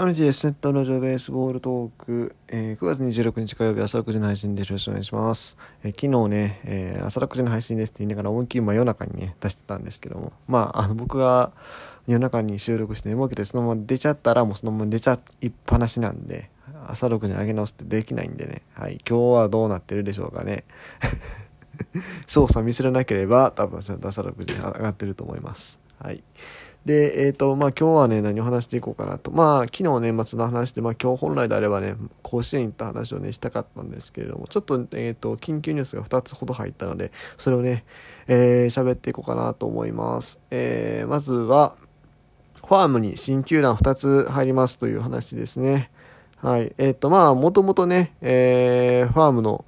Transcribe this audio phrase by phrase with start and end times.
[0.00, 0.46] こんにちはです。
[0.46, 4.70] ネットラジオベースボールトーク、えー9月26日火曜日朝6時の配信です。
[4.70, 5.58] よろしくお願いします。
[5.84, 11.52] えー昨日ね、えー朝6時の配信ですって言いながら思いっきり真夜中にね、出してたんですけども、まあ、あの僕が
[12.06, 16.48] 夜中に収録して寝ぼけてそのまま出ちゃったらもうそのまま出ちゃいっぱなしなんで、
[16.86, 20.64] 朝6時に上げ直すってできないんでね、はい、今日はどうなってるでしょうかね。
[22.26, 25.78] 操作見せらなければ多分朝6時に上がってると思います。
[25.98, 26.24] はい。
[26.86, 29.30] で、えっ、と、まあ今日はね、何を話していこうかなと。
[29.30, 37.84] まあ昨日年末の話で、まあ今日本来であればね、甲子園行った話をね、したかったんですけれども、ちょっと、えっ、と、緊急ニュースが2つほど入ったので、それをね、
[38.28, 40.40] えー喋っていこうかなと思います。
[40.50, 41.76] えーまずは、
[42.66, 45.90] ファームに新球団2つ入りますという話ですね。
[46.36, 46.72] はい。
[46.78, 49.66] えっ、と、まあ、もともとね、えーファームの、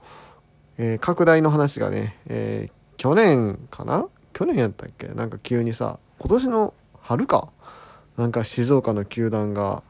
[0.79, 4.07] えー拡大の話がね、えー去年かな？
[4.33, 5.09] 去年やったっけ？
[5.09, 6.73] なんか急にさ、今年の
[7.12, 7.48] 春か。
[8.16, 9.83] なんか静岡の球団が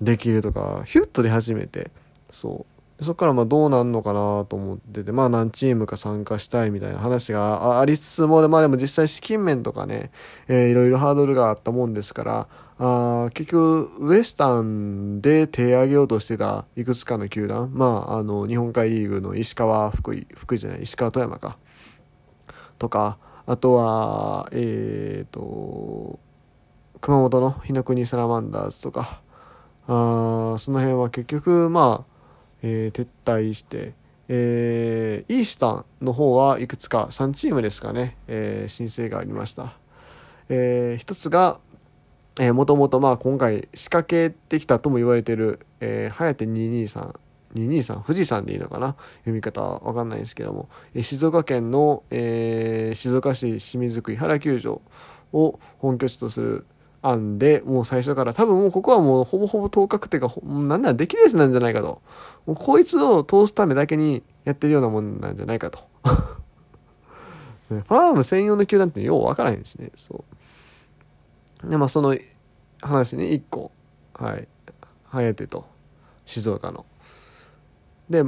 [0.00, 1.90] できるとか、ヒュッと出始めて、
[2.30, 2.66] そ
[3.00, 3.04] う。
[3.04, 10.12] そっからまあどうなんのかなと思ってて、まあ何チームか参加したいみたいな話がありつつも、まあでも実際資金面とかね、
[10.48, 12.48] えーいろいろハードルがあったもんですから、
[12.78, 21.58] あ結局ウエスタンで手挙げようとしてたいくつかの球団、まああの日本海リーグの石川、福井、福井じゃない、石川富山か、
[22.78, 26.20] とか、あとは、えっ、と、
[27.02, 29.22] 熊本の日の国サラマンダーズとか、
[29.88, 32.14] あその辺は結局、まあ、
[32.62, 33.94] えー撤退して、
[34.28, 39.72] えーイースタンの方はいくつか3チームですかね、えー申請がありました。
[40.48, 41.58] えー一つが、
[42.38, 47.16] えーもともとまあ今回仕掛けてきたとも言われてる、えー、颯223、
[47.56, 54.80] 223富士山でいいのかな読み方は分かんないんですけども、え静岡県の、えー静岡市清水区井原球場
[55.32, 56.66] を本拠地とする
[57.02, 62.00] 案でもう最初から多分もうここはもうほぼほぼ当確定がなんならできるやつなんじゃないかと。
[62.46, 65.80] もうこいつを通すためだけにやってるようなもんなんじゃないかと。
[67.70, 69.90] ねファーム専用の球団ってよう分からへんしね。
[69.96, 70.24] そ
[71.66, 71.70] う。
[71.70, 72.16] でまあその
[72.80, 73.72] 話に1個
[74.14, 74.46] はい
[75.10, 75.66] 颯と。
[76.24, 76.86] 静岡の。
[78.08, 78.22] で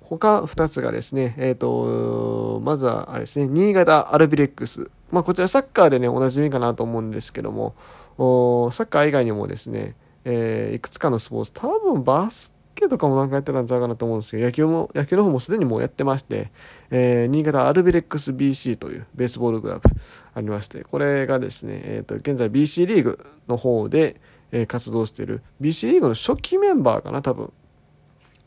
[0.00, 4.90] 他2つがですねえっ、とまずはあれですね新潟アルビレックス。
[5.10, 7.74] まあこちらサッカーでねおなじみかなと思うんですけども。
[8.16, 16.50] サッカー以外にもですね、えーいくつかのスポーツ多分バスケとかもなんかやってたんちゃうかなと思うんですけど野球も野球の方もすでにもうやってまして、
[16.90, 19.88] えー新潟アルビレックス BC というベースボールクラブ
[20.34, 24.20] ありましてこれがですね、えー、と現在 BC リーグの方で、
[24.52, 27.52] え活動してる BC リーグの初期メンバーかな多分。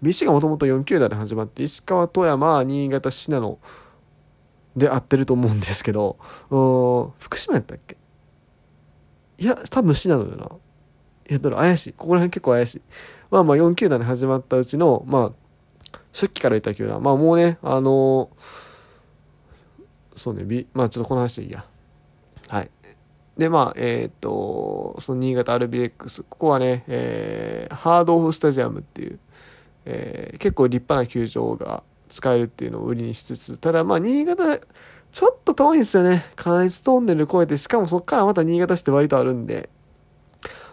[0.04, 3.60] BC がもともと4球団で始まって石川富山新潟信濃
[4.76, 6.18] で合ってると思うんですけど
[7.18, 7.98] 福島やったっけ？
[9.38, 10.50] いや多分信濃だな。
[11.30, 11.94] いやだから怪しい。
[11.94, 12.82] ここら辺結構怪しい。
[13.32, 17.02] まあまあ4球団で始まったうちのまあ初期からいた球団。
[17.02, 18.66] まあもうねあのー
[20.16, 21.66] そうね、B、まあちょっとこの話でいいや。
[22.48, 22.70] はい。
[23.38, 29.20] でまあえっ、とその新潟 RBX ここはね、えーハードオフスタジアムっていう、
[29.86, 34.60] えー結構立派な球場が使えるっていうのを売りにしつつただまあ新潟
[35.12, 36.26] ちょっと遠いんですよね。
[36.36, 39.70] 関越トンネル越えてしかもそこからまた新潟市って割とあるんで。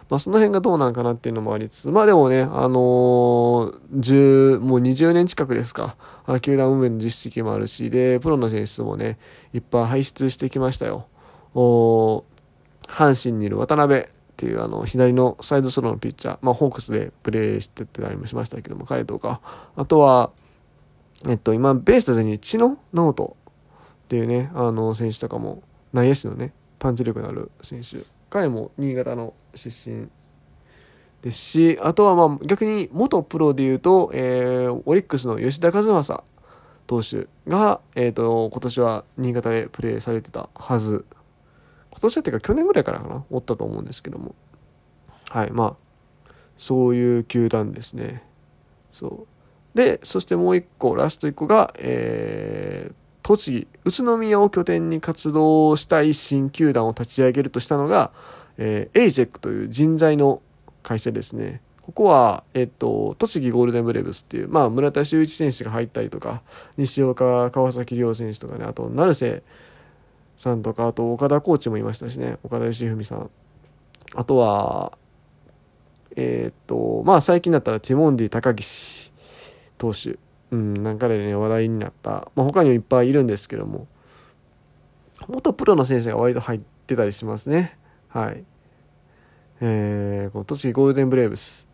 [0.09, 5.95] まあその辺がどうなんかなっていうのもありつつまあでもねあのー10もう20年近くですか。
[6.41, 9.17] 球団運営の実績もあるしでプロの選出もね
[9.53, 11.07] いっぱい輩出してきましたよ。
[11.55, 12.25] お
[12.87, 14.05] 阪神にいる渡辺っ
[14.35, 19.39] ていうあの左のサイドスローのピッチャー、まあ、ホークスでプレーしてたりもしましたけども彼とか。
[19.75, 20.31] あとは、
[21.25, 23.37] えっと、今ベイスターズに知野直人
[24.03, 25.63] っていうねあの選手とかも
[25.93, 27.99] 内野手のねパンチ力のある選手。
[28.29, 30.07] 彼も新潟の出身
[31.21, 36.23] ですしあとはまあ逆に元プロでいうと、えーオリックスの吉田和正
[36.87, 41.05] 投手が、えー、と今年は新潟でプレーされてたはず。
[41.91, 44.35] 今年はっていうか去年ぐらいからかなおったと思うんですけども。
[45.29, 45.83] はいまあ
[46.57, 48.23] そういう球団ですね。
[48.91, 49.32] そう。
[49.73, 58.11] でそしてもう一個ラスト一個が、えー栃木宇都宮を拠点に活動したい新球団を立ち上げるとしたのが、
[58.57, 60.41] えー、エイジェックという人材の
[60.83, 61.61] 会社ですね。
[61.81, 66.41] ここは、えっと、栃木ゴールデンブレブスっていう、まあ、村田修一選手が入ったりとか
[66.77, 69.43] 西岡川崎亮選手とかねあと成瀬
[70.37, 73.29] さんとかあと岡田コーチもいましたしね岡田義文さん。
[74.15, 74.97] あとは
[76.17, 79.12] えっとまあ最近だったらティモンディ高岸。
[79.83, 80.17] 投手
[80.51, 83.87] うんなんかでね話題になった、まあ、他にもいっぱいいるんですけども。
[85.27, 87.77] 元プロの選手が割と入ってたりしますね。
[88.07, 88.43] はい。
[89.61, 91.67] えー、こう栃木ゴールデンブレーブス。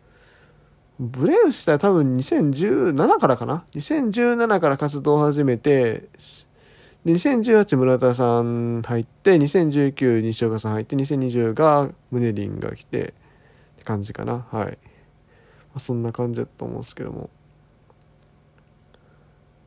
[0.98, 6.08] ブレーブスしたら多分2017からかな ?2017 から活動を始めて、
[7.04, 13.04] で2018村田さん入って2019西岡さん入って2020が宗林が来てっ
[13.78, 14.46] て感じかな。
[14.50, 14.78] はい、
[15.74, 17.30] ま、そんな感じだと思うんですけども。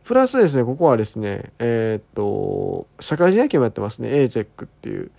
[0.04, 5.12] プラスですねここはですねえー、っと社会人野球もやってますね a チェックっていう。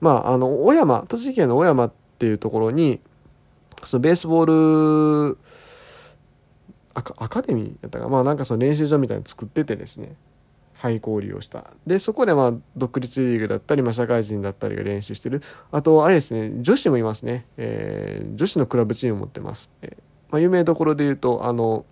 [0.00, 3.00] まああの小山栃木県の小山っていうところに
[3.84, 5.38] そのベースボール
[6.94, 10.16] アカデミーやったかまあなんかその練習場みたいなの作っててですね
[10.74, 11.74] 廃校を利用した。
[11.86, 15.42] でそこでまあ独立リーグだったり、まあ、社会人だったりが練習してる。
[15.70, 21.84] あとあれですね女子もいますね、えー、女子のクラブチーム持ってます、えー、まあ、有名どころで言うとあの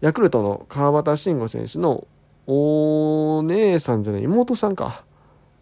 [0.00, 2.06] ヤクルトの川端慎吾選手の
[2.46, 5.04] お姉さんじゃない妹さんか。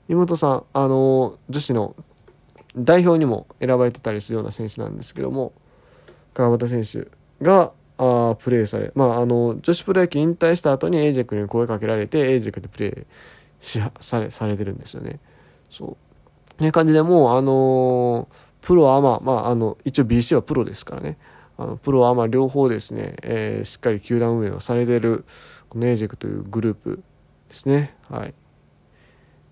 [0.08, 1.94] 妹さんあの女子の
[2.76, 5.52] 代表にも選ばれてたりするような選手なんですけども
[6.32, 7.10] 川端選手
[7.44, 13.06] があプレーされ、まあ、あの女子プロ野球引退した後にエイジェクに声かけられてエイジェクでプレー
[13.60, 15.18] しされされてるんですよね。
[15.68, 15.96] そ
[16.60, 16.62] う。
[16.62, 18.28] ね感じでもうあの
[18.60, 21.18] プロアマ、まあ、あの一応 BC はプロですからね。
[21.58, 25.24] あのプロアマ両方ですね、えー、しっかり球団運営をされてる
[25.68, 27.02] このエイジェクというグループ
[27.48, 27.96] ですね。
[28.08, 28.34] はい、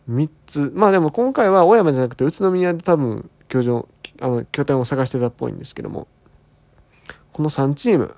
[0.08, 3.88] 3つまあでも今回は小山じゃなくて宇都宮で多分拠場
[4.20, 6.06] あの拠点を探してたっぽいんですけども
[7.32, 8.14] この3チーム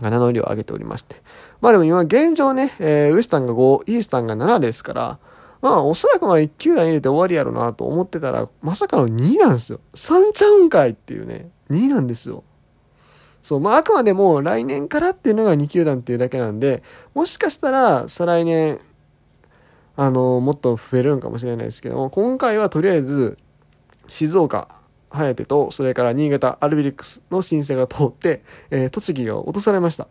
[0.00, 1.16] が名乗りを上げておりまして。
[1.60, 5.18] まあでも今現状ね、えー、ウエスタンが5、イースタンが7ですから、
[5.60, 9.80] まあおそらくまあ1球団入れて終わりやろなと思ってたら、まさかの2なんですよ。
[9.94, 12.42] 3ちゃうんかいっていうね、2なんですよ。
[13.42, 16.82] そう、まああくまでも来年からっていうのが2球団っていうだけなんで、
[17.14, 18.78] もしかしたら再来年、
[19.96, 23.38] あの、もっと増えるんかもしれないですけども、今回はとりあえず、
[24.08, 24.68] 静岡、
[25.10, 30.08] 颯と、それから新潟アルビリックスの申請が通って、えー、栃木が落とされました。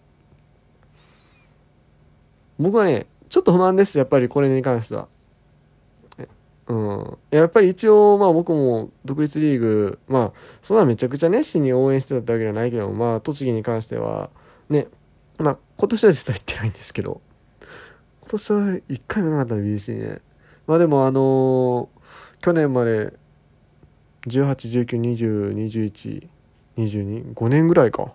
[2.59, 5.07] 僕はね、ちょっと不満です、やっぱりこれに関しては。
[6.67, 10.31] うん、やっぱり一応、まあ僕も独立リーグ、まあ、
[10.61, 14.29] そんなめちゃくちゃ熱心に応援してたってわけじゃないけどまあ、栃木に関しては、
[14.69, 14.87] ね、
[15.37, 17.19] まあ、今年は実は行ってないんですけど、
[18.21, 20.21] 今年は一回もなかったの、BC ね。
[20.67, 23.13] まあでも、あのー、去年まで
[24.27, 26.29] 1819202122
[26.77, 28.13] 5年ぐらいか。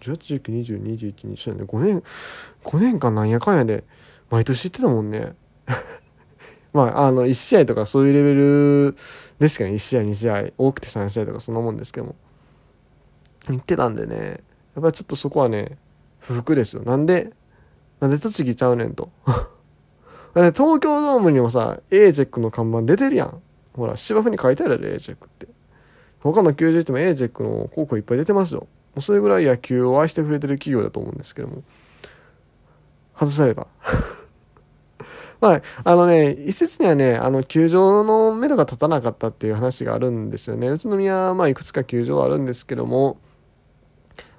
[0.00, 2.02] 18192021そうやね5年。
[2.62, 3.82] 5年間なんやかんやで
[4.30, 5.34] 毎年行ってたもんね。
[6.74, 8.96] まああの1試合とかそういうレベル
[9.38, 12.16] ですかね1試合2試合多くて3試合とかそんなもんですけども
[13.48, 14.42] 行ってたんでね
[14.74, 15.78] やっぱりちょっとそこはね
[16.18, 17.32] 不服ですよなんで
[18.00, 19.10] なんで栃木ちゃうねんと
[20.34, 23.40] 東京ドームにもさ A チェックの看板出てるやん
[23.76, 25.48] ほら、芝生に書いてあるやろ、エーチェックって。
[26.20, 28.60] 他の球場行ってもエーチェックの広告いっぱい出てますよ。
[28.60, 28.66] も
[28.98, 31.62] うそれぐらい野球を愛してくれてる企業だと思うんですけども。
[33.16, 33.66] 外された。
[35.44, 40.68] まあ、あのね、一説にはね、あの、球場の目処が立たなかったっていう話があるんですよね。
[40.68, 43.18] 宇都宮は、まあ、いくつか球場はあるんですけども、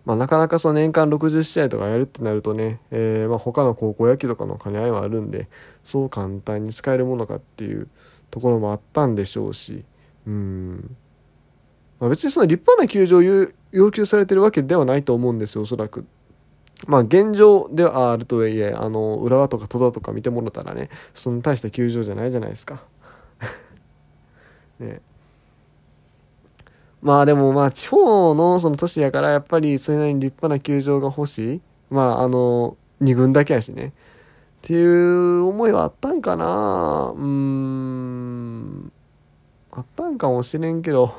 [0.03, 5.47] まあ、なかなかその年間60試合とかやるってなるとね、えー、まあ他の高校野球とかの兼ね合いはあるんで、
[5.83, 7.87] そう簡単に使えるものかっていう
[8.31, 9.85] ところもあったんでしょうし、
[10.25, 10.97] うん。
[11.99, 16.07] まあ、別にその立派な球場を要求されてるわけではないと思うんですよ、おそらく。
[16.87, 22.83] まあ現状ではあるとはいえ、あの、浦和とか戸田とか見てもらったらね、そんな大した球場じゃないじゃないですか。
[24.79, 25.01] ね。
[27.01, 31.61] まあでもまあ地方のその都市やからやっぱりそれなりに立派な球場が欲しい。
[31.89, 33.87] まああの、2軍だけやしね。
[33.87, 33.91] っ
[34.63, 38.91] ていう思いはあったんかなうーん。
[39.71, 41.13] あったんかもしれんけど。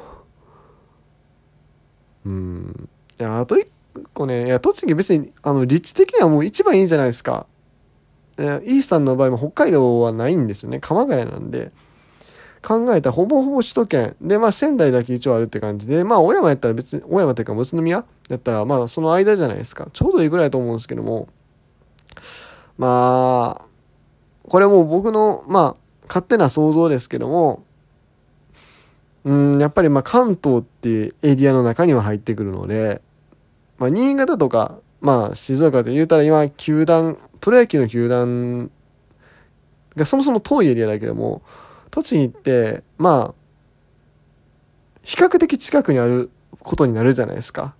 [2.24, 2.88] うん。
[3.20, 3.68] いや、あと一
[4.16, 7.46] 個ね、いや、栃木別に、あの、立地的にはもう一番いいじゃないですか。
[8.38, 10.80] イースタンの場合も北海道はないんですよね。
[10.80, 11.72] 鎌ヶ谷なんで。
[12.62, 14.16] 考えたらほぼほぼ首都圏。
[14.20, 19.88] で、まあ仙台だけ一応あるって感じで、まあ小山やったら別に、小山っていうか宇都宮やったら、まあその間じゃないですか。
[19.92, 21.28] ちょうどいいぐらいだと思うんですけども、
[22.76, 23.64] まあ、
[24.48, 25.76] これも僕の、まあ、
[26.08, 27.64] 勝手な想像ですけども、
[29.24, 33.00] うん、やっぱりまあ関東っていうエリアの中には入ってくるので、
[33.78, 38.70] まあ新潟とか、まあ静岡で言うたら今、球団、プロ野球の球団
[39.96, 41.42] がそもそも遠いエリアだけども、
[41.90, 43.34] 栃木って、まあ、
[45.02, 47.74] 比較的近くにあることになるじゃないですか。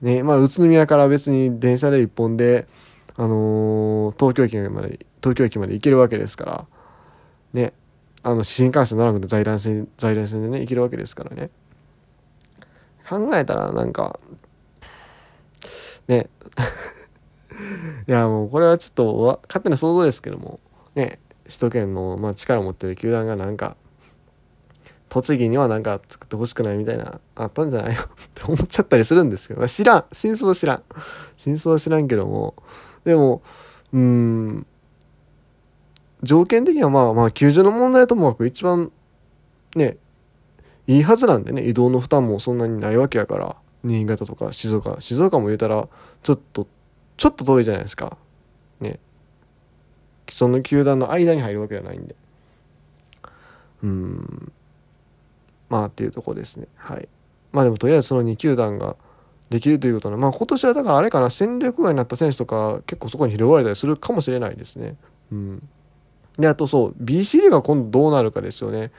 [0.00, 2.66] ね、まあ宇都宮から別に電車で一本で、
[3.16, 6.66] あのー、東京駅まで、東京駅まで行けるわけですから、
[7.52, 7.72] ね。
[8.22, 11.50] あの新幹線乗らなくて在来線在来線でね行けるわけですからね
[13.10, 14.20] 考えたらなんか
[16.06, 16.28] ね。
[18.06, 20.60] いやもうこれはちょっと勝手な想像ですけども
[20.94, 21.18] ね。
[21.44, 23.76] 首都圏の、まあ、力を持ってる球団がなんか
[25.08, 28.02] 栃木にはなんか作ってほしくないみたいなあったんじゃないの？
[28.02, 30.04] って思っちゃったりするんですけど知らん。
[30.12, 30.82] 真相知らん。
[31.36, 32.54] 真相は知らんけども
[33.04, 33.42] でも
[33.92, 34.66] うん
[36.22, 38.92] 条件的にはまあまあ球場の問題ともかく一番
[39.74, 39.96] ね。
[40.90, 43.56] いいはずなんでね移動の負担もそんなにないわけやから。
[43.82, 45.88] 新潟とか静岡静岡も言うたら
[46.22, 46.66] ちょっと
[47.16, 48.18] ちょっと遠いじゃないですか。
[48.80, 48.98] ね。
[50.28, 52.14] 既存の球団の間に入るわけじゃないんで。
[53.84, 54.52] うん。
[55.68, 56.66] まあっていうとこですね。
[56.76, 57.08] はい。
[57.52, 58.96] まあでもとりあえずその2球団が
[59.48, 61.30] できるということはまあ今年はだからあれかな。
[61.30, 64.96] 戦力外になった選手とか結構そこに拾われたりするかもしれないですね。
[65.30, 65.68] うん。
[66.38, 68.90] であとそう BC リーグが今度どうなるかですよね。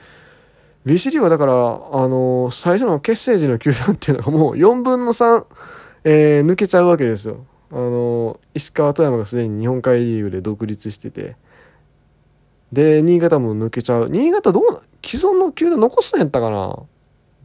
[0.84, 5.44] BC リーグはだから、あの、最初の結成時の球団っていうのがもう4分の3、
[6.04, 7.46] えー、抜けちゃうわけですよ。
[7.70, 11.36] あの、石川富山がすでに日本海リーグで独立してて、
[12.72, 14.08] で、新潟も抜けちゃう。
[14.08, 16.56] 新潟どうな、既存の球団残すんやったかな？
[16.56, 16.88] ど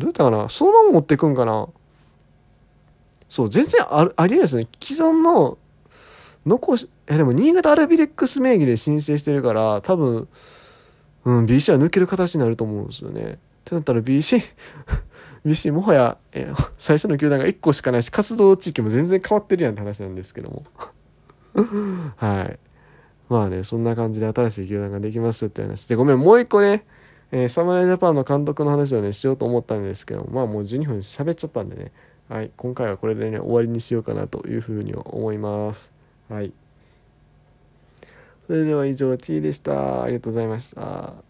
[0.01, 0.49] うやったかな？
[0.49, 1.67] そのまま持ってくんかな？
[3.29, 4.67] そう、全然あありえないですね。
[4.81, 5.57] 既存の、
[6.45, 10.29] 残し、え、でも新潟アルビレックス名義で申請してるから、多分、
[11.27, 13.21] うん、BC は抜ける形になると思うんですよね。
[13.33, 14.41] ってなったら BC
[15.45, 20.63] BC もはや、え、最初の球団が1個しかないし活動地域も全然変わってるやんって話なんですけども。
[22.15, 22.59] はい。
[23.27, 25.85] まあねそんな感じで新しい球団ができますって話。
[25.87, 26.85] でごめんもう一個ね、
[27.33, 31.91] えー、侍ジャパンの監督の話をねしようと思ったんですけどまあもう12分喋っちゃったんでね。
[32.29, 32.51] はい。
[32.55, 35.91] 今回はこれでね終わりにしようかなというふうに思います。
[36.29, 36.53] はい。
[38.47, 40.03] それでは以上 T でした。
[40.03, 41.26] ありがとうございました。